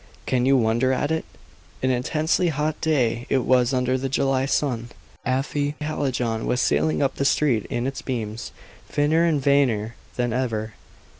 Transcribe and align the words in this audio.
Can 0.25 0.47
you 0.47 0.57
wonder 0.57 0.91
at 0.91 1.11
it? 1.11 1.25
An 1.83 1.91
intensely 1.91 2.47
hot 2.47 2.81
day 2.81 3.27
it 3.29 3.45
was 3.45 3.71
under 3.71 3.99
the 3.99 4.09
July 4.09 4.47
sun. 4.47 4.89
Afy 5.27 5.75
Hallijohn 5.79 6.47
was 6.47 6.59
sailing 6.59 7.03
up 7.03 7.17
the 7.17 7.23
street 7.23 7.67
in 7.69 7.85
its 7.85 8.01
beams, 8.01 8.51
finer 8.89 9.23
and 9.23 9.39
vainer 9.39 9.93
than 10.15 10.33
ever. 10.33 10.73